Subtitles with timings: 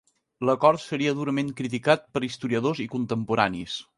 [0.49, 3.77] L'acord seria durament criticat per historiadors i contemporanis.